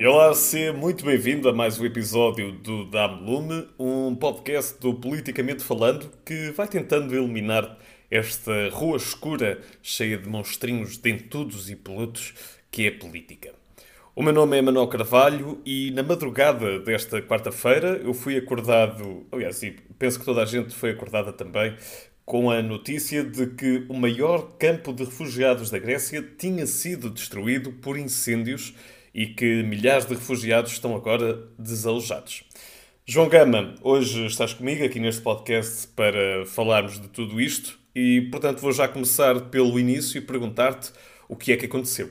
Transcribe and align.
Olá, 0.00 0.32
seja 0.32 0.72
muito 0.72 1.04
bem-vindo 1.04 1.48
a 1.48 1.52
mais 1.52 1.80
um 1.80 1.84
episódio 1.84 2.52
do 2.52 2.84
Dame 2.84 3.20
Lume, 3.20 3.68
um 3.76 4.14
podcast 4.14 4.78
do 4.80 4.94
Politicamente 4.94 5.64
Falando 5.64 6.08
que 6.24 6.52
vai 6.52 6.68
tentando 6.68 7.12
eliminar 7.12 7.76
esta 8.08 8.68
rua 8.70 8.96
escura 8.96 9.60
cheia 9.82 10.16
de 10.16 10.28
monstrinhos 10.28 10.98
dentudos 10.98 11.68
e 11.68 11.74
peludos 11.74 12.32
que 12.70 12.86
é 12.86 12.90
a 12.90 12.96
política. 12.96 13.52
O 14.14 14.22
meu 14.22 14.32
nome 14.32 14.56
é 14.56 14.62
Manuel 14.62 14.86
Carvalho 14.86 15.60
e 15.66 15.90
na 15.90 16.04
madrugada 16.04 16.78
desta 16.78 17.20
quarta-feira 17.20 18.00
eu 18.04 18.14
fui 18.14 18.36
acordado, 18.36 19.26
aliás, 19.32 19.60
e 19.64 19.72
penso 19.98 20.20
que 20.20 20.24
toda 20.24 20.42
a 20.42 20.46
gente 20.46 20.72
foi 20.72 20.90
acordada 20.90 21.32
também, 21.32 21.74
com 22.24 22.52
a 22.52 22.62
notícia 22.62 23.24
de 23.24 23.48
que 23.48 23.84
o 23.88 23.94
maior 23.94 24.58
campo 24.58 24.92
de 24.92 25.04
refugiados 25.04 25.70
da 25.70 25.78
Grécia 25.80 26.22
tinha 26.38 26.66
sido 26.66 27.10
destruído 27.10 27.72
por 27.72 27.98
incêndios 27.98 28.74
e 29.18 29.26
que 29.26 29.64
milhares 29.64 30.06
de 30.06 30.14
refugiados 30.14 30.70
estão 30.70 30.94
agora 30.94 31.42
desalojados. 31.58 32.44
João 33.04 33.28
Gama, 33.28 33.74
hoje 33.82 34.24
estás 34.26 34.54
comigo 34.54 34.84
aqui 34.84 35.00
neste 35.00 35.20
podcast 35.22 35.88
para 35.88 36.46
falarmos 36.46 37.00
de 37.00 37.08
tudo 37.08 37.40
isto 37.40 37.80
e, 37.92 38.28
portanto, 38.30 38.60
vou 38.60 38.70
já 38.70 38.86
começar 38.86 39.40
pelo 39.46 39.76
início 39.76 40.18
e 40.18 40.20
perguntar-te 40.20 40.92
o 41.28 41.34
que 41.34 41.50
é 41.50 41.56
que 41.56 41.66
aconteceu. 41.66 42.08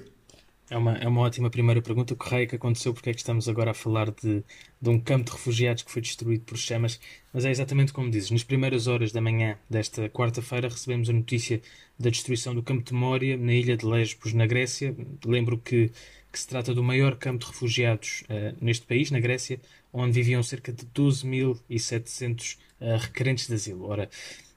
É 0.70 0.76
uma, 0.76 0.98
é 0.98 1.08
uma 1.08 1.22
ótima 1.22 1.50
primeira 1.50 1.82
pergunta. 1.82 2.14
O 2.14 2.18
que 2.18 2.30
raio 2.30 2.46
que 2.46 2.58
aconteceu? 2.58 2.94
Porque 2.94 3.10
é 3.10 3.14
que 3.14 3.20
estamos 3.20 3.48
agora 3.48 3.72
a 3.72 3.74
falar 3.74 4.12
de, 4.12 4.44
de 4.82 4.90
um 4.90 5.00
campo 5.00 5.28
de 5.28 5.32
refugiados 5.32 5.84
que 5.84 5.92
foi 5.92 6.02
destruído 6.02 6.44
por 6.44 6.58
chamas? 6.58 7.00
Mas 7.32 7.46
é 7.46 7.52
exatamente 7.52 7.94
como 7.94 8.12
dizes. 8.12 8.32
Nas 8.32 8.44
primeiras 8.44 8.86
horas 8.86 9.14
da 9.14 9.22
manhã 9.22 9.58
desta 9.70 10.10
quarta-feira 10.10 10.68
recebemos 10.68 11.10
a 11.10 11.14
notícia 11.14 11.62
da 11.98 12.10
destruição 12.10 12.54
do 12.54 12.62
campo 12.62 12.84
de 12.84 12.94
Mória 12.94 13.38
na 13.38 13.54
ilha 13.54 13.78
de 13.78 13.86
Lesbos, 13.86 14.34
na 14.34 14.46
Grécia. 14.46 14.94
Lembro 15.26 15.58
que, 15.58 15.90
que 16.38 16.42
se 16.42 16.48
trata 16.48 16.72
do 16.72 16.84
maior 16.84 17.16
campo 17.16 17.44
de 17.44 17.52
refugiados 17.52 18.24
uh, 18.30 18.56
neste 18.62 18.86
país, 18.86 19.10
na 19.10 19.20
Grécia, 19.20 19.60
onde 19.92 20.12
viviam 20.12 20.44
cerca 20.44 20.72
de 20.72 20.86
12.700 20.86 22.58
uh, 22.80 22.98
requerentes 22.98 23.48
de 23.48 23.56
asilo. 23.56 23.88
Ora, 23.88 24.08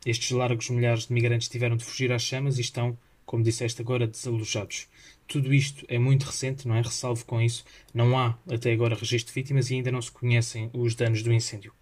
estes 0.05 0.31
largos 0.31 0.69
milhares 0.69 1.06
de 1.06 1.14
migrantes 1.14 1.48
tiveram 1.48 1.78
de 1.78 1.84
fugir 1.84 2.12
às 2.12 2.20
chamas 2.20 2.59
e 2.59 2.61
estão, 2.61 2.98
como 3.25 3.42
disseste 3.42 3.81
agora, 3.81 4.06
desalojados. 4.06 4.89
Tudo 5.27 5.55
isto 5.55 5.87
é 5.89 5.98
muito 5.98 6.25
recente, 6.25 6.69
não 6.69 6.75
é? 6.75 6.83
Ressalvo 6.83 7.25
com 7.25 7.41
isso. 7.41 7.64
Não 7.94 8.19
há 8.19 8.37
até 8.50 8.72
agora 8.72 8.94
registro 8.94 9.33
de 9.33 9.41
vítimas 9.41 9.70
e 9.70 9.77
ainda 9.77 9.91
não 9.91 10.03
se 10.03 10.12
conhecem 10.12 10.69
os 10.75 10.94
danos 10.94 11.22
do 11.22 11.33
incêndio. 11.33 11.72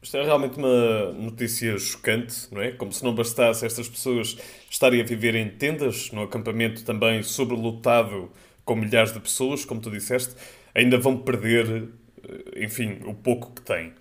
Isto 0.00 0.16
é 0.16 0.24
realmente 0.24 0.56
uma 0.56 1.12
notícia 1.12 1.76
chocante, 1.76 2.48
não 2.50 2.62
é? 2.62 2.70
Como 2.70 2.90
se 2.90 3.04
não 3.04 3.14
bastasse 3.14 3.66
estas 3.66 3.86
pessoas 3.86 4.38
estarem 4.70 5.02
a 5.02 5.04
viver 5.04 5.34
em 5.34 5.50
tendas, 5.50 6.10
no 6.10 6.22
acampamento 6.22 6.84
também 6.84 7.22
sobrelotado 7.22 8.30
com 8.68 8.76
milhares 8.76 9.14
de 9.14 9.18
pessoas, 9.18 9.64
como 9.64 9.80
tu 9.80 9.90
disseste, 9.90 10.34
ainda 10.74 10.98
vão 10.98 11.16
perder, 11.16 11.88
eh, 12.22 12.64
enfim, 12.66 12.98
o 13.06 13.14
pouco 13.14 13.50
que 13.54 13.62
têm. 13.62 13.94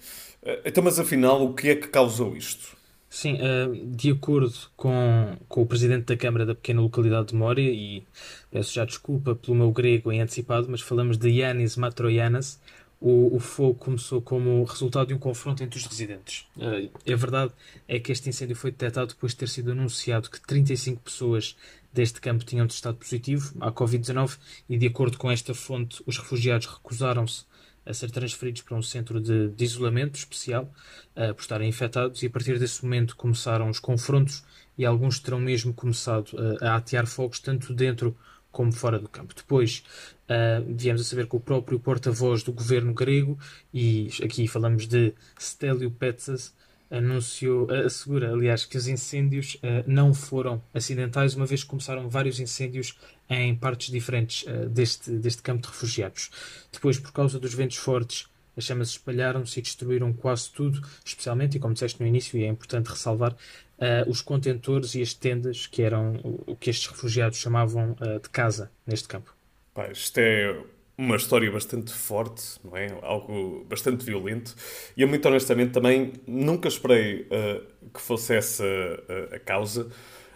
Eh, 0.44 0.64
então, 0.66 0.84
mas 0.84 1.00
afinal, 1.00 1.42
o 1.42 1.54
que 1.54 1.70
é 1.70 1.76
que 1.76 1.88
causou 1.88 2.36
isto? 2.36 2.76
Sim, 3.10 3.36
uh, 3.36 3.74
de 3.86 4.12
acordo 4.12 4.54
com, 4.76 5.38
com 5.48 5.62
o 5.62 5.66
presidente 5.66 6.08
da 6.08 6.18
Câmara 6.18 6.46
da 6.46 6.54
pequena 6.54 6.82
localidade 6.82 7.30
de 7.30 7.36
Mória, 7.36 7.72
e 7.72 8.04
peço 8.52 8.74
já 8.74 8.84
desculpa 8.84 9.34
pelo 9.34 9.56
meu 9.56 9.72
grego 9.72 10.12
em 10.12 10.20
antecipado, 10.20 10.68
mas 10.70 10.82
falamos 10.82 11.18
de 11.18 11.30
Yanis 11.30 11.78
Matroianas, 11.78 12.60
o, 13.00 13.38
o 13.38 13.40
fogo 13.40 13.76
começou 13.76 14.22
como 14.22 14.66
resultado 14.66 15.08
de 15.08 15.14
um 15.14 15.20
confronto 15.20 15.64
entre 15.64 15.80
os 15.80 15.86
residentes. 15.86 16.46
Uh, 16.58 16.92
a 17.10 17.16
verdade 17.16 17.54
é 17.88 17.98
que 18.00 18.12
este 18.12 18.28
incêndio 18.28 18.56
foi 18.58 18.72
detectado 18.72 19.08
depois 19.08 19.32
de 19.32 19.38
ter 19.38 19.48
sido 19.48 19.72
anunciado 19.72 20.30
que 20.30 20.42
35 20.42 21.02
pessoas 21.02 21.56
deste 21.94 22.22
campo 22.22 22.46
tinham 22.46 22.68
testado 22.68 22.98
positivo 22.98 23.54
à 23.60 23.72
Covid-19 23.72 24.38
e, 24.70 24.78
de 24.78 24.88
acordo 24.88 25.18
com 25.18 25.32
esta 25.32 25.54
fonte, 25.54 26.02
os 26.06 26.18
refugiados 26.18 26.68
recusaram-se 26.68 27.46
a 27.86 27.94
ser 27.94 28.12
transferidos 28.12 28.62
para 28.62 28.76
um 28.76 28.82
centro 28.82 29.20
de, 29.20 29.50
de 29.50 29.64
isolamento 29.64 30.16
especial 30.16 30.72
uh, 31.16 31.34
por 31.34 31.42
estarem 31.42 31.70
infectados 31.70 32.22
e 32.22 32.26
a 32.26 32.30
partir 32.30 32.60
desse 32.60 32.84
momento 32.84 33.16
começaram 33.16 33.70
os 33.70 33.80
confrontos 33.80 34.44
e 34.78 34.86
alguns 34.86 35.20
terão 35.20 35.40
mesmo 35.40 35.74
começado 35.74 36.34
uh, 36.34 36.64
a 36.64 36.76
atear 36.76 37.08
fogos 37.08 37.40
tanto 37.40 37.74
dentro 37.74 38.16
como 38.52 38.72
fora 38.72 39.00
do 39.00 39.08
campo. 39.08 39.34
Depois 39.36 39.84
uh, 40.24 40.66
viemos 40.68 41.02
a 41.02 41.06
saber 41.06 41.28
que 41.28 41.36
o 41.36 41.40
próprio 41.40 41.80
porta-voz 41.80 42.44
do 42.44 42.52
governo 42.52 42.94
grego, 42.94 43.38
e 43.74 44.10
aqui 44.24 44.48
falamos 44.48 44.88
de 44.88 45.14
Stélio 45.40 45.92
Petsas, 45.92 46.54
anunciou, 46.90 47.68
assegura, 47.72 48.32
aliás, 48.32 48.66
que 48.66 48.78
os 48.78 48.88
incêndios 48.88 49.56
uh, 49.56 49.84
não 49.86 50.14
foram 50.14 50.62
acidentais, 50.74 51.36
uma 51.36 51.46
vez 51.46 51.64
que 51.64 51.70
começaram 51.70 52.10
vários 52.10 52.40
incêndios 52.40 52.98
em 53.30 53.56
partes 53.56 53.92
diferentes 53.92 54.44
uh, 54.44 54.70
deste, 54.70 55.12
deste 55.12 55.42
campo 55.42 55.64
de 55.64 55.68
refugiados. 55.68 56.30
Depois, 56.72 57.00
por 57.00 57.12
causa 57.12 57.40
dos 57.40 57.54
ventos 57.54 57.78
fortes, 57.78 58.28
as 58.56 58.64
chamas 58.64 58.90
espalharam-se 58.90 59.60
e 59.60 59.62
destruíram 59.62 60.12
quase 60.14 60.52
tudo, 60.52 60.82
especialmente, 61.06 61.58
e 61.58 61.60
como 61.60 61.74
disseste 61.74 62.02
no 62.02 62.08
início, 62.08 62.40
e 62.40 62.44
é 62.44 62.48
importante 62.48 62.90
ressalvar, 62.90 63.34
uh, 63.34 64.10
os 64.10 64.22
contentores 64.22 64.96
e 64.96 65.02
as 65.02 65.14
tendas 65.14 65.68
que 65.68 65.82
eram 65.82 66.20
o 66.48 66.56
que 66.56 66.70
estes 66.70 66.88
refugiados 66.88 67.38
chamavam 67.38 67.96
de 68.22 68.30
casa 68.30 68.72
neste 68.86 69.08
campo. 69.08 69.36
Pá, 69.74 69.92
isto 69.92 70.18
é 70.18 70.58
uma 70.98 71.16
história 71.16 71.50
bastante 71.52 71.94
forte, 71.94 72.60
não 72.64 72.76
é? 72.76 72.88
Algo 73.04 73.64
bastante 73.70 74.04
violento. 74.04 74.56
E 74.96 75.04
eu, 75.04 75.08
muito 75.08 75.28
honestamente, 75.28 75.72
também 75.72 76.14
nunca 76.26 76.68
esperei 76.68 77.22
uh, 77.22 77.90
que 77.94 78.02
fosse 78.02 78.36
essa 78.36 78.66
uh, 78.66 79.36
a 79.36 79.40
causa. 79.40 79.88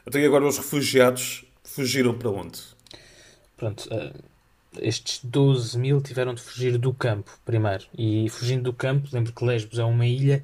Então, 0.06 0.22
e 0.22 0.26
agora 0.26 0.46
os 0.46 0.58
refugiados 0.58 1.44
fugiram 1.64 2.16
para 2.16 2.30
onde? 2.30 2.60
Pronto, 3.58 3.90
uh, 3.92 4.14
estes 4.80 5.22
12 5.24 5.80
mil 5.80 6.00
tiveram 6.00 6.36
de 6.36 6.42
fugir 6.42 6.78
do 6.78 6.94
campo, 6.94 7.32
primeiro. 7.44 7.86
E 7.98 8.30
fugindo 8.30 8.64
do 8.64 8.74
campo, 8.74 9.10
lembro 9.12 9.34
que 9.34 9.44
Lesbos 9.44 9.80
é 9.80 9.84
uma 9.84 10.06
ilha, 10.06 10.42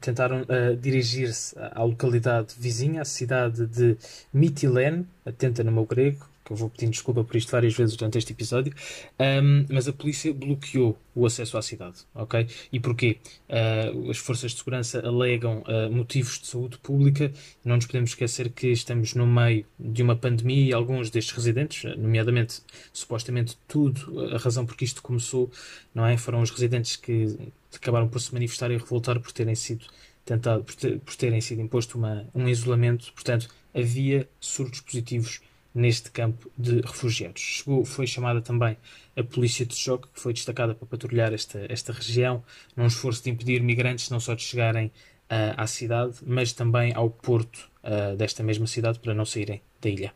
tentaram 0.00 0.44
dirigir-se 0.80 1.54
à 1.58 1.82
localidade 1.84 2.54
vizinha, 2.58 3.00
à 3.00 3.04
cidade 3.04 3.66
de 3.66 3.96
Mitilene, 4.32 5.06
atenta 5.24 5.62
no 5.62 5.70
meu 5.70 5.86
grego, 5.86 6.26
que 6.48 6.52
eu 6.52 6.56
vou 6.56 6.70
pedindo 6.70 6.92
desculpa 6.92 7.22
por 7.22 7.36
isto 7.36 7.52
várias 7.52 7.74
vezes 7.74 7.94
durante 7.94 8.16
este 8.16 8.32
episódio, 8.32 8.72
um, 9.20 9.66
mas 9.70 9.86
a 9.86 9.92
polícia 9.92 10.32
bloqueou 10.32 10.98
o 11.14 11.26
acesso 11.26 11.58
à 11.58 11.62
cidade, 11.62 11.98
ok? 12.14 12.46
E 12.72 12.80
porquê? 12.80 13.18
Uh, 13.48 14.10
as 14.10 14.16
forças 14.16 14.52
de 14.52 14.58
segurança 14.58 15.06
alegam 15.06 15.62
uh, 15.62 15.92
motivos 15.92 16.38
de 16.40 16.46
saúde 16.46 16.78
pública, 16.78 17.30
não 17.62 17.76
nos 17.76 17.84
podemos 17.84 18.10
esquecer 18.10 18.48
que 18.50 18.68
estamos 18.68 19.14
no 19.14 19.26
meio 19.26 19.66
de 19.78 20.02
uma 20.02 20.16
pandemia 20.16 20.70
e 20.70 20.72
alguns 20.72 21.10
destes 21.10 21.34
residentes, 21.34 21.84
nomeadamente, 21.96 22.62
supostamente 22.92 23.58
tudo, 23.68 24.34
a 24.34 24.38
razão 24.38 24.64
por 24.64 24.74
que 24.74 24.84
isto 24.84 25.02
começou, 25.02 25.50
não 25.94 26.06
é? 26.06 26.16
Foram 26.16 26.40
os 26.40 26.50
residentes 26.50 26.96
que 26.96 27.36
acabaram 27.74 28.08
por 28.08 28.20
se 28.20 28.32
manifestar 28.32 28.70
e 28.70 28.78
revoltar 28.78 29.20
por 29.20 29.32
terem 29.32 29.54
sido 29.54 29.84
tentado, 30.24 30.64
por, 30.64 30.74
ter, 30.74 30.98
por 31.00 31.14
terem 31.14 31.40
sido 31.40 31.60
imposto 31.60 31.98
uma, 31.98 32.26
um 32.34 32.48
isolamento, 32.48 33.12
portanto, 33.12 33.48
havia 33.74 34.28
surtos 34.40 34.80
positivos 34.80 35.40
neste 35.78 36.10
campo 36.10 36.50
de 36.58 36.80
refugiados. 36.80 37.40
Chegou, 37.40 37.84
foi 37.84 38.06
chamada 38.06 38.40
também 38.40 38.76
a 39.16 39.22
polícia 39.22 39.64
de 39.64 39.74
choque, 39.74 40.08
que 40.12 40.20
foi 40.20 40.32
destacada 40.32 40.74
para 40.74 40.86
patrulhar 40.86 41.32
esta, 41.32 41.64
esta 41.68 41.92
região, 41.92 42.42
num 42.76 42.86
esforço 42.86 43.22
de 43.22 43.30
impedir 43.30 43.62
migrantes 43.62 44.10
não 44.10 44.20
só 44.20 44.34
de 44.34 44.42
chegarem 44.42 44.86
uh, 44.86 45.54
à 45.56 45.66
cidade, 45.66 46.16
mas 46.26 46.52
também 46.52 46.92
ao 46.94 47.08
porto 47.08 47.70
uh, 47.84 48.16
desta 48.16 48.42
mesma 48.42 48.66
cidade 48.66 48.98
para 48.98 49.14
não 49.14 49.24
saírem 49.24 49.62
da 49.80 49.88
ilha. 49.88 50.12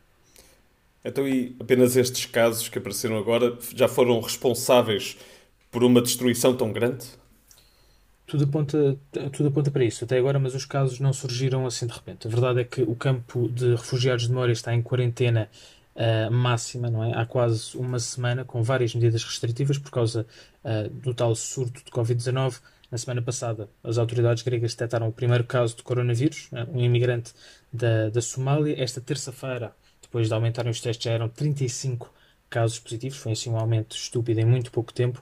Então, 1.05 1.27
e 1.27 1.55
apenas 1.59 1.97
estes 1.97 2.25
casos 2.25 2.69
que 2.69 2.77
apareceram 2.77 3.17
agora 3.17 3.57
já 3.75 3.87
foram 3.87 4.19
responsáveis 4.21 5.17
por 5.69 5.83
uma 5.83 6.01
destruição 6.01 6.55
tão 6.55 6.71
grande? 6.71 7.05
Tudo 8.25 8.45
aponta, 8.45 8.97
tudo 9.33 9.49
aponta 9.49 9.69
para 9.69 9.83
isso 9.83 10.05
até 10.05 10.17
agora, 10.17 10.39
mas 10.39 10.55
os 10.55 10.65
casos 10.65 10.99
não 10.99 11.11
surgiram 11.11 11.65
assim 11.65 11.85
de 11.85 11.93
repente. 11.93 12.27
A 12.27 12.29
verdade 12.29 12.61
é 12.61 12.63
que 12.63 12.81
o 12.81 12.95
campo 12.95 13.49
de 13.49 13.71
refugiados 13.71 14.27
de 14.27 14.33
Moria 14.33 14.53
está 14.53 14.73
em 14.73 14.81
quarentena 14.81 15.49
uh, 15.95 16.31
máxima, 16.31 16.89
não 16.89 17.03
é? 17.03 17.13
Há 17.15 17.25
quase 17.25 17.77
uma 17.77 17.99
semana, 17.99 18.43
com 18.45 18.61
várias 18.63 18.93
medidas 18.95 19.23
restritivas 19.23 19.77
por 19.77 19.91
causa 19.91 20.25
uh, 20.63 20.89
do 20.89 21.13
tal 21.13 21.35
surto 21.35 21.83
de 21.83 21.91
Covid-19. 21.91 22.59
Na 22.91 22.97
semana 22.97 23.21
passada, 23.21 23.67
as 23.83 23.97
autoridades 23.97 24.43
gregas 24.43 24.73
detectaram 24.73 25.07
o 25.07 25.11
primeiro 25.11 25.43
caso 25.43 25.75
de 25.75 25.83
coronavírus, 25.83 26.49
uh, 26.51 26.77
um 26.77 26.81
imigrante 26.81 27.33
da, 27.71 28.09
da 28.09 28.21
Somália. 28.21 28.81
Esta 28.81 29.01
terça-feira, 29.01 29.75
depois 30.01 30.27
de 30.27 30.33
aumentarem 30.33 30.71
os 30.71 30.79
testes, 30.79 31.03
já 31.03 31.11
eram 31.11 31.27
35 31.27 32.11
casos 32.49 32.79
positivos. 32.79 33.17
Foi 33.17 33.31
assim 33.31 33.49
um 33.49 33.57
aumento 33.57 33.95
estúpido 33.95 34.39
em 34.39 34.45
muito 34.45 34.71
pouco 34.71 34.93
tempo. 34.93 35.21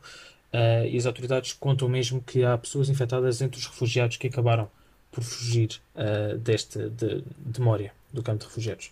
Uh, 0.53 0.85
e 0.85 0.97
as 0.97 1.05
autoridades 1.05 1.53
contam 1.53 1.87
mesmo 1.87 2.21
que 2.21 2.43
há 2.43 2.57
pessoas 2.57 2.89
infectadas 2.89 3.41
entre 3.41 3.57
os 3.57 3.65
refugiados 3.65 4.17
que 4.17 4.27
acabaram 4.27 4.69
por 5.09 5.23
fugir 5.23 5.81
uh, 5.95 6.37
deste, 6.37 6.89
de, 6.89 7.23
de 7.37 7.61
Mória, 7.61 7.93
do 8.11 8.21
campo 8.21 8.39
de 8.39 8.45
refugiados. 8.47 8.91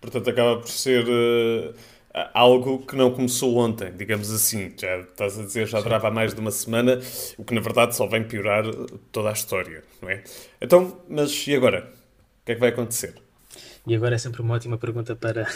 Portanto, 0.00 0.30
acaba 0.30 0.58
por 0.60 0.68
ser 0.68 1.04
uh, 1.06 1.74
algo 2.32 2.86
que 2.86 2.96
não 2.96 3.10
começou 3.12 3.56
ontem, 3.56 3.92
digamos 3.92 4.30
assim. 4.30 4.72
Já 4.78 5.00
estás 5.00 5.38
a 5.38 5.42
dizer, 5.42 5.66
já 5.66 5.80
durava 5.80 6.10
mais 6.10 6.34
de 6.34 6.40
uma 6.40 6.50
semana, 6.50 7.00
o 7.36 7.44
que 7.44 7.54
na 7.54 7.60
verdade 7.60 7.94
só 7.94 8.06
vem 8.06 8.24
piorar 8.24 8.64
toda 9.10 9.28
a 9.28 9.32
história, 9.32 9.84
não 10.00 10.08
é? 10.08 10.24
Então, 10.60 10.98
mas 11.08 11.46
e 11.46 11.54
agora? 11.54 11.92
O 12.42 12.44
que 12.46 12.52
é 12.52 12.54
que 12.54 12.60
vai 12.60 12.70
acontecer? 12.70 13.14
E 13.86 13.94
agora 13.94 14.14
é 14.14 14.18
sempre 14.18 14.42
uma 14.42 14.54
ótima 14.54 14.78
pergunta 14.78 15.16
para, 15.16 15.46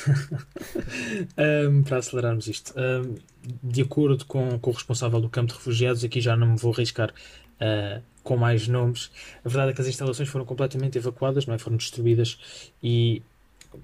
um, 1.71 1.83
para 1.83 1.99
acelerarmos 1.99 2.49
isto. 2.49 2.75
Um, 2.77 3.15
de 3.63 3.83
acordo 3.83 4.25
com, 4.25 4.59
com 4.59 4.71
o 4.71 4.73
responsável 4.73 5.21
do 5.21 5.29
campo 5.29 5.53
de 5.53 5.59
refugiados, 5.59 6.05
aqui 6.05 6.21
já 6.21 6.37
não 6.37 6.49
me 6.49 6.57
vou 6.59 6.73
arriscar 6.73 7.11
uh, 7.11 8.03
com 8.23 8.37
mais 8.37 8.67
nomes. 8.67 9.11
A 9.45 9.49
verdade 9.49 9.71
é 9.71 9.75
que 9.75 9.81
as 9.81 9.87
instalações 9.87 10.29
foram 10.29 10.45
completamente 10.45 10.99
evacuadas, 10.99 11.47
não 11.47 11.55
é? 11.55 11.59
foram 11.59 11.77
destruídas 11.77 12.39
e 12.83 13.23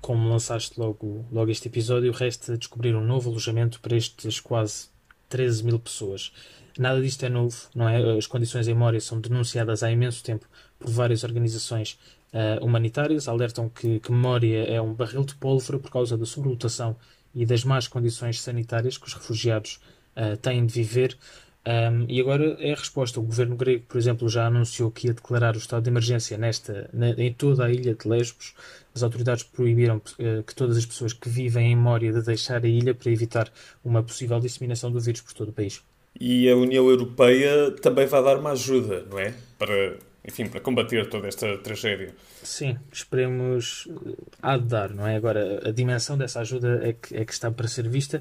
como 0.01 0.29
lançaste 0.29 0.79
logo, 0.81 1.25
logo 1.31 1.51
este 1.51 1.69
episódio, 1.69 2.13
resta 2.13 2.57
descobrir 2.57 2.95
um 2.95 3.05
novo 3.05 3.31
alojamento 3.31 3.81
para 3.81 3.97
estes 3.97 4.41
quase 4.41 4.92
13 5.33 5.65
mil 5.65 5.79
pessoas. 5.79 6.31
Nada 6.79 7.01
disto 7.01 7.25
é 7.25 7.31
novo, 7.31 7.57
não 7.75 7.89
é? 7.89 8.19
As 8.19 8.27
condições 8.27 8.69
em 8.69 8.75
Mória 8.75 9.01
são 9.01 9.19
denunciadas 9.19 9.83
há 9.83 9.91
imenso 9.91 10.23
tempo 10.23 10.47
por 10.79 10.91
várias 10.91 11.25
organizações 11.25 11.99
uh, 12.35 12.63
humanitárias, 12.63 13.29
alertam 13.29 13.71
que, 13.71 13.99
que 13.99 14.13
Mória 14.13 14.65
é 14.65 14.81
um 14.81 14.93
barril 14.93 15.25
de 15.25 15.35
pólvora 15.35 15.79
por 15.79 15.91
causa 15.91 16.19
da 16.19 16.27
sobrelotação 16.27 16.95
e 17.35 17.47
das 17.47 17.65
más 17.65 17.89
condições 17.89 18.43
sanitárias 18.43 18.99
que 18.99 19.07
os 19.07 19.15
refugiados 19.15 19.81
uh, 20.15 20.37
têm 20.37 20.67
de 20.67 20.75
viver. 20.75 21.17
Um, 21.65 22.07
e 22.09 22.21
agora 22.21 22.57
é 22.59 22.73
a 22.73 22.77
resposta. 22.77 23.21
O 23.21 23.23
governo 23.23 23.57
grego, 23.57 23.85
por 23.89 23.97
exemplo, 23.97 24.29
já 24.29 24.47
anunciou 24.47 24.91
que 24.91 25.07
ia 25.07 25.15
declarar 25.15 25.55
o 25.55 25.59
estado 25.59 25.85
de 25.85 25.91
emergência 25.91 26.37
nesta, 26.37 26.91
na, 26.93 27.11
em 27.11 27.33
toda 27.33 27.67
a 27.67 27.71
ilha 27.71 27.95
de 27.95 28.09
Lesbos. 28.09 28.55
As 28.95 29.03
autoridades 29.03 29.45
proibiram 29.45 29.97
uh, 29.97 30.43
que 30.43 30.55
todas 30.55 30.77
as 30.77 30.85
pessoas 30.85 31.13
que 31.13 31.29
vivem 31.29 31.73
em 31.73 31.77
Mória 31.77 32.13
de 32.13 32.23
deixar 32.23 32.65
a 32.65 32.69
ilha 32.69 32.95
para 32.95 33.11
evitar 33.11 33.51
uma 33.85 34.03
possível 34.03 34.41
disseminação 34.41 34.91
do 34.91 35.01
vírus 35.01 35.21
por 35.21 35.33
todo 35.33 35.51
o 35.51 35.53
país. 35.53 35.83
E 36.21 36.51
a 36.51 36.57
União 36.57 36.89
Europeia 36.89 37.71
também 37.81 38.07
vai 38.07 38.23
dar 38.23 38.39
uma 38.39 38.53
ajuda, 38.53 39.05
não 39.11 39.19
é? 39.19 39.33
Para, 39.59 39.97
enfim, 40.27 40.47
para 40.47 40.61
combater 40.61 41.09
toda 41.09 41.27
esta 41.27 41.57
tragédia. 41.59 42.15
Sim, 42.43 42.77
esperemos 42.93 43.89
eh, 43.89 44.15
há 44.43 44.57
de 44.59 44.65
dar, 44.65 44.91
não 44.91 45.07
é? 45.07 45.17
Agora, 45.17 45.69
a 45.69 45.71
dimensão 45.71 46.19
dessa 46.19 46.41
ajuda 46.41 46.81
é 46.83 46.93
que, 46.93 47.17
é 47.17 47.25
que 47.25 47.33
está 47.33 47.51
para 47.51 47.67
ser 47.67 47.89
vista. 47.89 48.21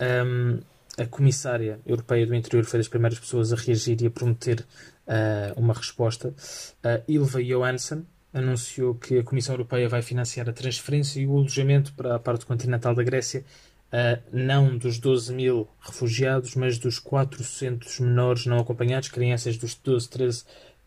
Um, 0.00 0.60
a 0.98 1.06
comissária 1.06 1.80
europeia 1.86 2.26
do 2.26 2.34
interior 2.34 2.64
foi 2.64 2.78
das 2.78 2.88
primeiras 2.88 3.18
pessoas 3.18 3.52
a 3.52 3.56
reagir 3.56 4.00
e 4.02 4.06
a 4.06 4.10
prometer 4.10 4.60
uh, 5.06 5.58
uma 5.58 5.72
resposta. 5.72 6.28
Uh, 6.28 7.02
Ilva 7.08 7.42
Johansson 7.42 8.04
anunciou 8.32 8.94
que 8.94 9.18
a 9.18 9.22
Comissão 9.22 9.54
Europeia 9.54 9.88
vai 9.88 10.02
financiar 10.02 10.48
a 10.48 10.52
transferência 10.52 11.20
e 11.20 11.26
o 11.26 11.36
alojamento 11.36 11.92
para 11.94 12.16
a 12.16 12.18
parte 12.18 12.46
continental 12.46 12.94
da 12.94 13.02
Grécia, 13.02 13.44
uh, 13.92 14.22
não 14.32 14.76
dos 14.76 14.98
12 14.98 15.32
mil 15.32 15.68
refugiados, 15.80 16.54
mas 16.56 16.78
dos 16.78 16.98
400 16.98 18.00
menores 18.00 18.46
não 18.46 18.58
acompanhados, 18.58 19.08
crianças 19.08 19.56
dos 19.56 19.74
12, 19.74 20.08
13, 20.08 20.44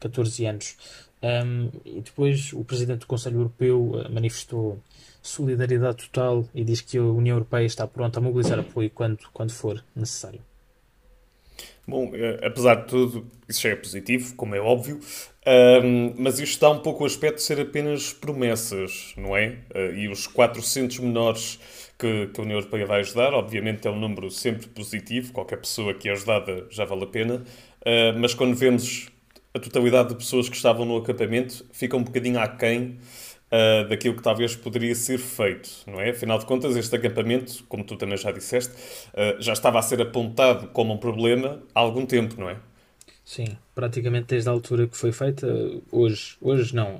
14 0.10 0.46
anos. 0.46 0.78
Um, 1.22 1.72
e 1.84 2.02
depois 2.02 2.54
o 2.54 2.63
Presidente 2.63 3.00
do 3.00 3.07
Conselho 3.07 3.38
Europeu 3.38 4.06
manifestou 4.12 4.80
solidariedade 5.22 6.07
total 6.07 6.48
e 6.54 6.63
diz 6.63 6.81
que 6.81 6.98
a 6.98 7.04
União 7.04 7.36
Europeia 7.36 7.66
está 7.66 7.88
pronta 7.88 8.19
a 8.19 8.22
mobilizar 8.22 8.60
apoio 8.60 8.92
quando, 8.92 9.19
quando 9.34 9.52
for 9.52 9.84
necessário. 9.96 10.42
Bom, 11.88 12.12
eh, 12.13 12.40
apesar 12.44 12.75
de 12.75 12.88
tudo, 12.88 13.25
isso 13.48 13.62
já 13.62 13.69
é 13.69 13.75
positivo, 13.75 14.36
como 14.36 14.56
é 14.56 14.60
óbvio, 14.60 15.00
mas 16.18 16.40
isto 16.40 16.60
dá 16.60 16.72
um 16.72 16.80
pouco 16.80 17.04
o 17.04 17.06
aspecto 17.06 17.38
de 17.38 17.44
ser 17.44 17.60
apenas 17.60 18.12
promessas, 18.12 19.13
não 19.16 19.38
é? 19.38 19.60
Uh, 19.74 19.94
e 19.94 20.08
os 20.08 20.25
400 20.25 20.98
menores 21.00 21.60
que, 22.00 22.28
que, 22.34 22.40
a 22.40 22.44
União 22.44 22.58
Europeia 22.58 22.88
vai 22.88 23.01
ajudar, 23.01 23.34
obviamente 23.34 23.88
é 23.88 23.92
um 23.92 24.00
número 24.00 24.31
sempre 24.31 24.68
positivo, 24.68 25.31
qualquer 25.31 25.58
pessoa 25.58 25.94
que 25.94 26.10
é 26.10 26.13
ajudada 26.13 26.66
já 26.72 26.84
vale 26.86 27.04
a 27.04 27.08
pena, 27.08 27.36
uh, 27.36 28.19
mas 28.19 28.34
quando 28.34 28.56
vemos 28.56 29.08
a 29.56 29.60
totalidade 29.60 30.10
de 30.10 30.16
pessoas 30.16 30.50
que 30.50 30.56
estavam 30.57 30.86
no 30.86 30.98
acampamento, 30.98 31.66
fica 31.72 31.96
um 31.96 32.04
bocadinho 32.04 32.38
aquém 32.40 32.98
uh, 33.50 33.88
daquilo 33.88 34.13
que 34.13 34.22
talvez 34.22 34.54
poderia 34.54 34.94
ser 34.94 35.18
feito, 35.18 35.69
não 35.88 36.02
é? 36.02 36.10
Afinal 36.10 36.38
de 36.38 36.46
contas, 36.46 36.75
este 36.75 36.94
acampamento, 36.94 37.63
como 37.69 37.81
tu 37.86 37.96
também 37.96 38.18
já 38.18 38.31
disseste, 38.34 38.74
uh, 39.13 39.42
já 39.42 39.54
estava 39.54 39.80
a 39.80 39.81
ser 39.81 40.02
apontado 40.02 40.68
como 40.68 40.94
um 40.94 40.98
problema 40.98 41.63
há 41.74 41.80
algum 41.80 42.06
tempo, 42.06 42.36
não 42.38 42.50
é? 42.50 42.57
Sim, 43.25 43.57
praticamente 43.74 44.27
desde 44.27 44.48
a 44.48 44.51
altura 44.51 44.88
que 44.88 44.95
foi 44.95 45.12
feita, 45.12 45.48
hoje, 45.92 46.38
hoje 46.39 46.75
não, 46.75 46.95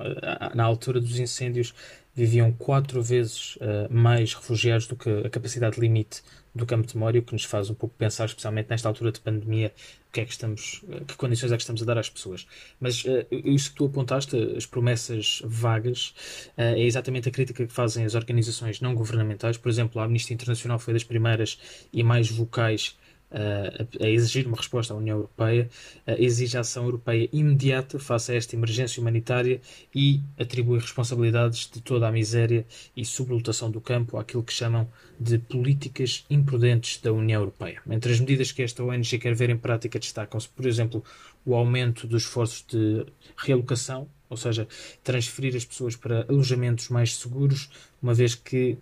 na 0.56 0.64
altura 0.64 1.00
dos 1.00 1.20
incêndios 1.20 1.72
viviam 2.16 2.50
quatro 2.50 3.00
vezes 3.00 3.54
uh, 3.56 3.86
mais 3.88 4.34
refugiados 4.34 4.88
do 4.88 4.96
que 4.96 5.08
a 5.08 5.30
capacidade 5.30 5.78
limite 5.78 6.22
do 6.52 6.66
campo 6.66 6.84
de 6.84 6.96
Mória, 6.96 7.20
o 7.20 7.22
que 7.22 7.32
nos 7.32 7.44
faz 7.44 7.70
um 7.70 7.74
pouco 7.74 7.94
pensar, 7.94 8.24
especialmente 8.24 8.70
nesta 8.70 8.88
altura 8.88 9.12
de 9.12 9.20
pandemia, 9.20 9.72
que 10.10 10.20
é 10.20 10.24
que 10.24 10.32
estamos, 10.32 10.82
que 11.06 11.14
condições 11.14 11.52
é 11.52 11.56
que 11.56 11.62
estamos 11.62 11.82
a 11.82 11.84
dar 11.84 11.98
às 11.98 12.08
pessoas. 12.08 12.46
Mas 12.80 13.04
uh, 13.04 13.24
isso 13.30 13.70
que 13.70 13.76
tu 13.76 13.84
apontaste, 13.84 14.34
as 14.56 14.66
promessas 14.66 15.42
vagas, 15.44 16.12
uh, 16.56 16.62
é 16.62 16.80
exatamente 16.80 17.28
a 17.28 17.32
crítica 17.32 17.64
que 17.64 17.72
fazem 17.72 18.04
as 18.04 18.16
organizações 18.16 18.80
não 18.80 18.96
governamentais. 18.96 19.56
Por 19.58 19.68
exemplo, 19.68 20.00
a 20.00 20.04
Amnistia 20.06 20.34
Internacional 20.34 20.80
foi 20.80 20.92
das 20.92 21.04
primeiras 21.04 21.60
e 21.92 22.02
mais 22.02 22.28
vocais 22.28 22.96
a, 23.30 24.04
a 24.04 24.08
exigir 24.08 24.46
uma 24.46 24.56
resposta 24.56 24.94
à 24.94 24.96
União 24.96 25.16
Europeia, 25.16 25.68
exige 26.06 26.56
ação 26.56 26.84
europeia 26.84 27.28
imediata 27.32 27.98
face 27.98 28.32
a 28.32 28.34
esta 28.34 28.54
emergência 28.54 29.00
humanitária 29.00 29.60
e 29.94 30.20
atribui 30.38 30.78
responsabilidades 30.78 31.70
de 31.72 31.80
toda 31.80 32.08
a 32.08 32.12
miséria 32.12 32.64
e 32.96 33.04
sublotação 33.04 33.70
do 33.70 33.80
campo 33.80 34.16
àquilo 34.16 34.42
que 34.42 34.52
chamam 34.52 34.88
de 35.18 35.38
políticas 35.38 36.24
imprudentes 36.28 37.00
da 37.00 37.12
União 37.12 37.40
Europeia. 37.40 37.80
Entre 37.88 38.12
as 38.12 38.20
medidas 38.20 38.52
que 38.52 38.62
esta 38.62 38.84
ONG 38.84 39.18
quer 39.18 39.34
ver 39.34 39.50
em 39.50 39.56
prática 39.56 39.98
destacam-se, 39.98 40.48
por 40.48 40.66
exemplo, 40.66 41.02
o 41.44 41.54
aumento 41.54 42.06
dos 42.06 42.24
esforços 42.24 42.64
de 42.68 43.06
realocação, 43.36 44.08
ou 44.28 44.36
seja, 44.36 44.66
transferir 45.02 45.54
as 45.56 45.64
pessoas 45.64 45.96
para 45.96 46.26
alojamentos 46.28 46.88
mais 46.88 47.16
seguros, 47.16 47.70
uma 48.02 48.12
vez 48.12 48.34
que 48.34 48.76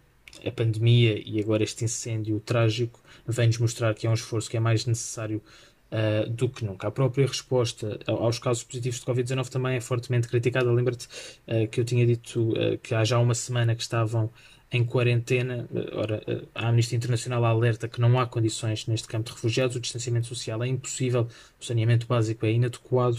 a 0.47 0.51
pandemia 0.51 1.23
e 1.25 1.41
agora 1.41 1.63
este 1.63 1.85
incêndio 1.85 2.41
trágico 2.41 3.01
vem-nos 3.27 3.59
mostrar 3.59 3.95
que 3.95 4.07
é 4.07 4.11
um 4.11 4.15
esforço 4.15 4.51
que 4.51 4.57
é 4.57 4.61
mais 4.61 4.87
necessário 4.87 5.43
uh, 5.91 6.29
do 6.31 6.49
que 6.49 6.65
nunca. 6.65 6.89
A 6.89 6.91
própria 6.91 7.27
resposta 7.27 7.99
aos 8.07 8.39
casos 8.39 8.65
positivos 8.65 9.01
de 9.01 9.07
Covid-19 9.07 9.49
também 9.49 9.77
é 9.77 9.81
fortemente 9.81 10.29
criticada. 10.29 10.71
Lembra-te 10.71 11.07
uh, 11.07 11.69
que 11.71 11.81
eu 11.81 11.85
tinha 11.85 12.07
dito 12.07 12.51
uh, 12.51 12.79
que 12.83 12.95
há 12.95 13.05
já 13.05 13.19
uma 13.19 13.35
semana 13.35 13.75
que 13.75 13.83
estavam 13.83 14.31
em 14.73 14.85
quarentena. 14.85 15.69
Ora, 15.93 16.23
a 16.55 16.69
Amnistia 16.69 16.97
Internacional 16.97 17.45
alerta 17.45 17.87
que 17.87 18.01
não 18.01 18.19
há 18.19 18.27
condições 18.27 18.87
neste 18.87 19.07
campo 19.07 19.27
de 19.27 19.33
refugiados, 19.33 19.77
o 19.77 19.81
distanciamento 19.81 20.27
social 20.27 20.65
é 20.65 20.67
impossível, 20.67 21.29
o 21.61 21.65
saneamento 21.65 22.07
básico 22.07 22.45
é 22.45 22.53
inadequado. 22.53 23.19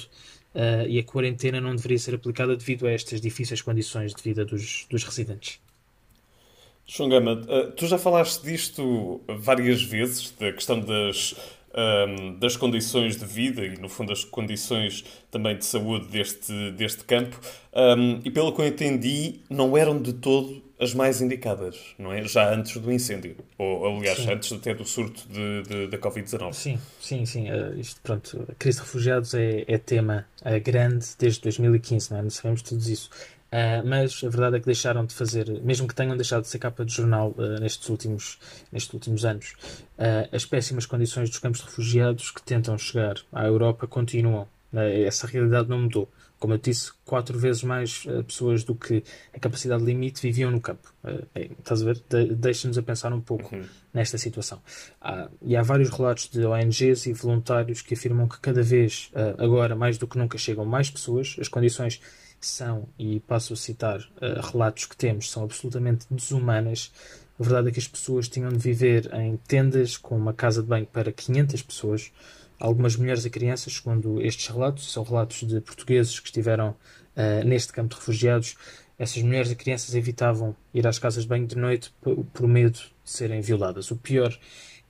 Uh, 0.54 0.88
e 0.88 1.00
a 1.00 1.04
quarentena 1.04 1.60
não 1.60 1.76
deveria 1.76 2.00
ser 2.00 2.16
aplicada 2.16 2.56
devido 2.56 2.88
a 2.88 2.92
estas 2.92 3.20
difíceis 3.20 3.62
condições 3.62 4.14
de 4.14 4.24
vida 4.24 4.46
dos, 4.46 4.86
dos 4.90 5.04
residentes. 5.04 5.60
João 6.88 7.10
Gama, 7.10 7.34
uh, 7.34 7.72
tu 7.72 7.88
já 7.88 7.98
falaste 7.98 8.44
disto 8.44 9.22
várias 9.40 9.82
vezes, 9.82 10.32
da 10.32 10.52
questão 10.52 10.80
das, 10.80 11.34
ehm, 11.74 12.38
das 12.38 12.56
condições 12.56 13.18
de 13.18 13.26
vida 13.26 13.66
e, 13.66 13.76
no 13.78 13.90
fundo, 13.90 14.10
das 14.10 14.24
condições 14.24 15.04
também 15.32 15.58
de 15.58 15.66
saúde 15.66 16.06
deste, 16.08 16.72
deste 16.72 17.04
campo, 17.04 17.40
ehm, 17.74 18.20
e 18.24 18.30
pelo 18.30 18.54
que 18.54 18.62
eu 18.62 18.68
entendi, 18.68 19.40
não 19.50 19.76
eram 19.76 20.00
de 20.00 20.14
todo 20.14 20.64
as 20.80 20.94
mais 20.94 21.22
indicadas, 21.22 21.96
não 21.98 22.12
é? 22.12 22.24
Já 22.24 22.54
antes 22.54 22.78
do 22.78 22.92
incêndio, 22.92 23.38
ou 23.58 23.98
aliás, 23.98 24.20
sim. 24.20 24.32
antes 24.32 24.52
até 24.52 24.74
do 24.74 24.84
surto 24.86 25.26
de, 25.30 25.64
de, 25.64 25.88
da 25.88 25.98
Covid-19. 25.98 26.54
Sim, 26.54 26.80
sim, 27.00 27.26
sim. 27.26 27.50
Uh, 27.50 27.80
isto, 27.80 28.02
pronto, 28.02 28.46
a 28.50 28.56
crise 28.56 28.80
de 28.80 28.84
refugiados 28.84 29.34
é, 29.34 29.64
é 29.68 29.78
tema 29.78 30.26
uh, 30.42 30.60
grande 30.62 31.06
desde 31.18 31.42
2015, 31.42 32.12
não 32.12 32.20
é? 32.20 32.22
Não 32.24 32.30
sabemos 32.30 32.62
tudo 32.62 32.82
isso. 32.90 33.10
Uh, 33.56 33.88
mas 33.88 34.22
a 34.22 34.28
verdade 34.28 34.58
é 34.58 34.60
que 34.60 34.66
deixaram 34.66 35.06
de 35.06 35.14
fazer, 35.14 35.48
mesmo 35.62 35.88
que 35.88 35.96
tenham 35.96 36.18
deixado 36.18 36.42
de 36.42 36.50
ser 36.50 36.60
capa 36.60 36.84
de 36.84 36.94
jornal 36.94 37.34
uh, 37.38 37.58
nestes, 37.62 37.88
últimos, 37.88 38.38
nestes 38.70 38.94
últimos 38.94 39.24
anos, 39.24 39.54
uh, 39.98 40.36
as 40.36 40.46
péssimas 40.46 40.86
condições 40.86 41.30
dos 41.30 41.40
campos 41.40 41.62
de 41.62 41.68
refugiados 41.68 42.32
que 42.32 42.44
tentam 42.44 42.78
chegar 42.78 43.16
à 43.32 43.46
Europa 43.46 43.88
continuam. 43.88 44.46
essa 45.08 45.26
realidade 45.26 45.70
não 45.70 45.84
mudou. 45.84 46.10
Como 46.38 46.54
eu 46.54 46.58
disse, 46.58 46.92
quatro 47.06 47.40
vezes 47.40 47.64
mais 47.64 48.06
pessoas 48.28 48.66
do 48.66 48.76
que 48.76 49.02
a 49.34 49.40
capacidade 49.40 49.82
limite 49.86 50.22
viviam 50.22 50.52
no 50.52 50.60
campo. 50.60 50.94
Estás 51.34 51.82
a 51.82 51.86
ver? 51.86 52.04
De, 52.10 52.36
Deixa-nos 52.36 52.78
a 52.78 52.84
pensar 52.84 53.14
um 53.14 53.22
pouco 53.22 53.56
uhum. 53.56 53.64
nesta 53.94 54.18
situação. 54.18 54.62
e 55.42 55.56
há 55.56 55.64
vários 55.64 55.90
relatos 55.90 56.30
de 56.30 56.46
ONGs 56.46 57.06
e 57.06 57.14
voluntários 57.14 57.82
que 57.82 57.94
afirmam 57.94 58.28
que 58.28 58.38
cada 58.42 58.62
vez, 58.62 59.10
agora, 59.38 59.76
mais 59.78 59.98
do 59.98 60.06
que 60.06 60.18
nunca, 60.18 60.38
chegam 60.38 60.66
mais 60.66 60.90
pessoas, 60.90 61.38
as 61.40 61.48
condições 61.48 62.02
são, 62.46 62.88
e 62.98 63.20
passo 63.22 63.54
a 63.54 63.56
citar 63.56 64.00
uh, 64.00 64.52
relatos 64.52 64.86
que 64.86 64.96
temos, 64.96 65.30
são 65.30 65.44
absolutamente 65.44 66.06
desumanas. 66.10 66.92
A 67.40 67.44
verdade 67.44 67.70
é 67.70 67.72
que 67.72 67.80
as 67.80 67.88
pessoas 67.88 68.30
tinham 68.30 68.50
de 68.50 68.58
viver 68.58 69.14
em 69.14 69.38
tendas 69.38 69.98
com 69.98 70.16
uma 70.16 70.34
casa 70.34 70.62
de 70.62 70.68
banho 70.68 70.86
para 70.86 71.12
500 71.12 71.62
pessoas. 71.64 72.12
Algumas 72.60 72.96
mulheres 72.96 73.26
e 73.26 73.30
crianças, 73.30 73.74
segundo 73.74 74.22
estes 74.22 74.48
relatos, 74.48 74.92
são 74.92 75.04
relatos 75.04 75.44
de 75.48 75.60
portugueses 75.60 76.20
que 76.20 76.28
estiveram 76.28 76.70
uh, 76.70 77.46
neste 77.46 77.74
campo 77.74 77.90
de 77.90 78.00
refugiados. 78.00 78.56
Essas 78.98 79.22
mulheres 79.22 79.52
e 79.52 79.56
crianças 79.56 79.94
evitavam 79.94 80.56
ir 80.74 80.88
às 80.88 80.98
casas 80.98 81.24
de 81.24 81.30
banho 81.30 81.46
de 81.46 81.58
noite 81.58 81.94
por, 82.02 82.48
medo 82.48 82.80
de 82.80 82.92
serem 83.04 83.42
violadas. 83.42 83.92
O 83.92 83.98
pior 83.98 84.38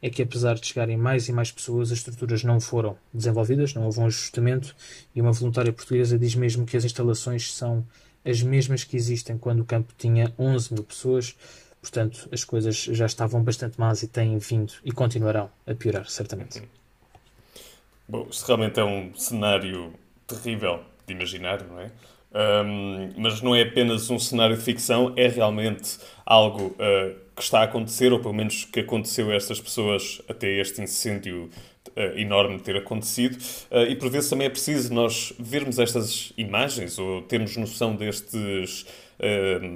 é 0.05 0.09
que 0.11 0.21
apesar 0.21 0.53
de 0.53 0.67
chegarem 0.67 0.95
mais 0.95 1.27
e 1.29 1.33
mais 1.33 1.51
pessoas, 1.51 1.91
as 1.91 1.97
estruturas 1.97 2.43
não 2.43 2.61
foram 2.61 2.95
desenvolvidas, 3.11 3.73
não 3.73 3.85
houve 3.85 3.99
um 3.99 4.05
ajustamento, 4.05 4.75
e 5.15 5.19
uma 5.19 5.31
voluntária 5.31 5.73
portuguesa 5.73 6.15
diz 6.19 6.35
mesmo 6.35 6.63
que 6.63 6.77
as 6.77 6.85
instalações 6.85 7.51
são 7.51 7.83
as 8.23 8.39
mesmas 8.43 8.83
que 8.83 8.95
existem 8.95 9.35
quando 9.35 9.61
o 9.61 9.65
campo 9.65 9.91
tinha 9.97 10.31
11 10.37 10.75
mil 10.75 10.83
pessoas. 10.83 11.35
Portanto, 11.81 12.29
as 12.31 12.43
coisas 12.43 12.75
já 12.75 13.07
estavam 13.07 13.41
bastante 13.41 13.79
más 13.79 14.03
e 14.03 14.07
têm 14.07 14.37
vindo 14.37 14.73
e 14.83 14.91
continuarão 14.91 15.49
a 15.65 15.73
piorar, 15.73 16.07
certamente. 16.07 16.61
Bom, 18.07 18.27
isto 18.29 18.45
realmente 18.45 18.79
é 18.79 18.83
um 18.83 19.11
cenário 19.15 19.91
terrível 20.27 20.83
de 21.07 21.15
imaginar, 21.15 21.63
não 21.63 21.79
é? 21.79 21.89
Um, 22.35 23.13
mas 23.15 23.41
não 23.41 23.55
é 23.55 23.61
apenas 23.61 24.09
um 24.09 24.19
cenário 24.19 24.57
de 24.57 24.61
ficção, 24.61 25.13
é 25.15 25.25
realmente 25.29 25.97
algo 26.25 26.65
uh, 26.65 27.15
que 27.33 27.41
está 27.41 27.61
a 27.61 27.63
acontecer, 27.63 28.11
ou 28.11 28.19
pelo 28.19 28.33
menos 28.33 28.65
que 28.65 28.81
aconteceu 28.81 29.31
a 29.31 29.35
estas 29.35 29.61
pessoas 29.61 30.21
até 30.27 30.59
este 30.59 30.81
incêndio 30.81 31.49
uh, 31.95 32.19
enorme 32.19 32.59
ter 32.59 32.75
acontecido. 32.75 33.37
Uh, 33.71 33.89
e 33.89 33.95
por 33.95 34.09
vezes 34.09 34.29
também 34.29 34.47
é 34.47 34.49
preciso 34.49 34.93
nós 34.93 35.33
vermos 35.39 35.79
estas 35.79 36.33
imagens 36.37 36.99
ou 36.99 37.21
termos 37.21 37.55
noção 37.55 37.95
destes, 37.95 38.85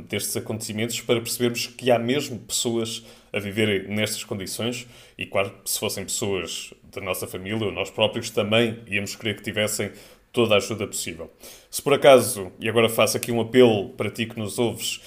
destes 0.10 0.36
acontecimentos 0.36 1.00
para 1.00 1.22
percebermos 1.22 1.66
que 1.66 1.90
há 1.90 1.98
mesmo 1.98 2.38
pessoas 2.40 3.06
a 3.32 3.40
viverem 3.40 3.88
nestas 3.88 4.26
condições. 4.26 4.86
E 5.18 5.26
claro, 5.26 5.54
se 5.64 5.80
fossem 5.80 6.04
pessoas 6.04 6.74
da 6.94 7.00
nossa 7.00 7.26
família 7.26 7.66
ou 7.66 7.72
nós 7.72 7.90
próprios, 7.90 8.30
também 8.30 8.80
íamos 8.86 9.16
querer 9.16 9.38
que 9.38 9.44
tivessem 9.44 9.92
toda 10.32 10.56
a 10.56 10.58
ajuda 10.58 10.88
possível. 10.88 11.30
Se 11.70 11.82
por 11.82 11.94
acaso, 11.94 12.52
e 12.60 12.70
agora 12.70 12.90
faço 12.90 13.18
aqui 13.18 13.32
um 13.32 13.42
apelo 13.42 13.90
para 13.90 14.10
ti 14.10 14.26
que 14.26 14.40
nos 14.40 14.60
ouves, 14.60 15.02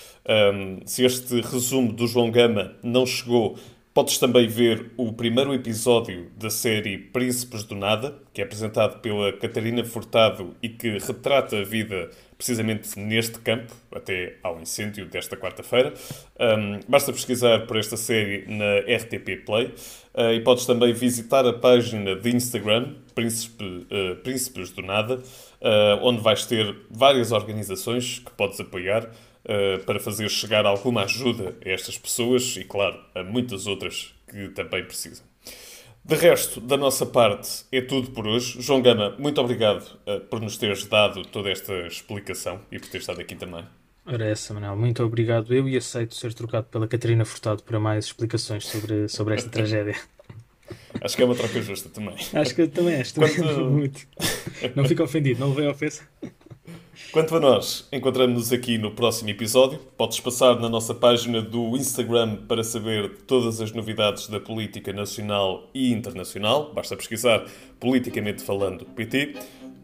um, 0.55 0.81
se 0.87 1.05
este 1.05 1.41
resumo 1.41 1.93
do 1.93 2.07
João 2.07 2.31
Gama 2.31 2.77
não 2.83 3.05
chegou, 3.05 3.57
podes 3.95 4.17
também 4.19 4.49
ver 4.49 4.91
o 4.97 5.13
primeiro 5.13 5.53
episódio 5.53 6.31
da 6.39 6.49
série 6.49 6.97
Príncipes 6.97 7.63
do 7.65 7.75
Nada, 7.75 8.19
que 8.33 8.41
é 8.41 8.45
apresentado 8.45 9.01
pela 9.01 9.33
Catarina 9.33 9.85
Furtado 9.85 10.55
e 10.63 10.69
que 10.69 10.99
retrata 10.99 11.59
a 11.59 11.65
vida 11.65 12.11
precisamente 12.39 12.99
neste 12.99 13.39
campo, 13.39 13.73
até 13.95 14.37
ao 14.43 14.61
incêndio 14.61 15.07
desta 15.07 15.37
quarta-feira. 15.37 15.93
Um, 16.41 16.81
basta 16.89 17.13
pesquisar 17.13 17.67
por 17.67 17.77
esta 17.77 17.97
série 17.97 18.45
na 18.49 18.79
RTP 18.97 19.45
Play 19.45 19.67
uh, 20.15 20.33
e 20.33 20.41
podes 20.41 20.65
também 20.67 20.93
visitar 20.93 21.47
a 21.47 21.53
página 21.53 22.17
de 22.17 22.35
Instagram, 22.35 22.95
Príncipe, 23.15 23.63
uh, 23.65 24.17
Príncipes 24.23 24.71
do 24.71 24.83
Nada, 24.83 25.17
uh, 25.17 26.03
onde 26.03 26.21
vais 26.21 26.47
ter 26.47 26.75
várias 26.91 27.31
organizações 27.31 28.21
que 28.21 28.31
podes 28.33 28.59
apoiar 28.59 29.09
para 29.87 29.99
fazer 29.99 30.29
chegar 30.29 30.65
alguma 30.65 31.03
ajuda 31.03 31.57
a 31.65 31.69
estas 31.69 31.99
pessoas 31.99 32.57
e, 32.57 32.65
claro, 32.65 32.99
a 33.15 33.23
muitas 33.23 33.67
outras 33.67 34.15
que 34.29 34.49
também 34.49 34.85
precisam. 34.85 35.25
De 36.05 36.17
resto, 36.17 36.61
da 36.61 36.77
nossa 36.77 37.07
parte, 37.07 37.65
é 37.71 37.81
tudo 37.81 38.11
por 38.11 38.27
hoje. 38.27 38.61
João 38.61 38.83
Gama, 38.83 39.15
muito 39.21 39.41
obrigado 39.41 39.85
uh, 40.05 40.21
por 40.23 40.41
nos 40.41 40.57
teres 40.57 40.85
dado 40.87 41.25
toda 41.25 41.49
esta 41.49 41.87
explicação 41.87 42.61
e 42.73 42.79
por 42.79 42.89
ter 42.89 42.99
estado 42.99 43.21
aqui 43.21 43.37
também. 43.37 43.65
Ora, 44.05 44.25
essa, 44.25 44.53
Manuel. 44.53 44.77
Muito 44.77 45.01
obrigado. 45.05 45.55
Eu 45.55 45.69
e 45.69 45.77
aceito 45.77 46.17
ser 46.17 46.35
trocado 46.35 46.67
pela 46.67 46.89
Catarina 46.89 47.25
Furtado 47.25 47.63
para 47.63 47.79
mais 47.79 48.07
explicações 48.07 48.67
sobre, 48.67 49.07
sobre 49.09 49.35
esta 49.37 49.49
tragédia. 49.51 49.95
Acho 51.01 51.15
que 51.15 51.23
é 51.23 51.25
uma 51.25 51.37
troca 51.37 51.63
justa 51.63 51.89
também. 51.89 52.17
Acho 52.35 52.55
que 52.55 52.67
também 52.67 52.95
és. 52.95 53.13
Quanto... 53.13 53.71
Muito. 53.71 54.01
Não 54.75 54.85
fica 54.85 55.05
ofendido, 55.05 55.39
não 55.39 55.51
levei 55.51 55.69
a 55.69 55.71
ofensa. 55.71 56.03
Quanto 57.11 57.37
a 57.37 57.41
nós, 57.41 57.89
encontramos-nos 57.93 58.53
aqui 58.53 58.77
no 58.77 58.91
próximo 58.91 59.31
episódio. 59.31 59.79
Podes 59.97 60.21
passar 60.21 60.59
na 60.61 60.69
nossa 60.69 60.95
página 60.95 61.41
do 61.41 61.77
Instagram 61.77 62.37
para 62.47 62.63
saber 62.63 63.23
todas 63.27 63.61
as 63.61 63.73
novidades 63.73 64.29
da 64.29 64.39
política 64.39 64.93
nacional 64.93 65.71
e 65.75 65.93
internacional. 65.93 66.73
Basta 66.75 66.97
pesquisar 66.97 67.45
Politicamente 67.81 68.43
Falando 68.43 68.85
PT. 68.85 69.35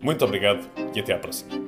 Muito 0.01 0.25
obrigado 0.25 0.69
e 0.95 1.01
até 1.01 1.15
à 1.15 1.19
próxima. 1.19 1.68